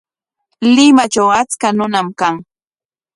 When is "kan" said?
2.19-2.35